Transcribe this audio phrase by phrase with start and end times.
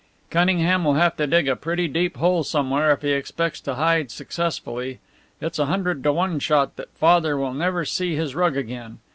[0.31, 4.09] "Cunningham will have to dig a pretty deep hole somewhere if he expects to hide
[4.09, 4.97] successfully.
[5.39, 8.97] It's a hundred to one shot that father will never see his rug again.